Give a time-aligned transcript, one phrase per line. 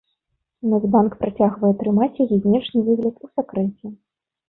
[0.71, 3.97] Нацбанк працягвае трымаць яе знешні выгляд у сакрэце.